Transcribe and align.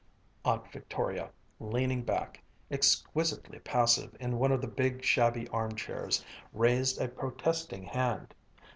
Aunt 0.43 0.67
Victoria, 0.71 1.29
leaning 1.59 2.01
back, 2.01 2.41
exquisitely 2.71 3.59
passive, 3.59 4.15
in 4.19 4.39
one 4.39 4.51
of 4.51 4.59
the 4.59 4.67
big, 4.67 5.03
shabby 5.03 5.47
arm 5.49 5.75
chairs, 5.75 6.25
raised 6.53 6.99
a 6.99 7.07
protesting 7.07 7.83
hand. 7.83 8.33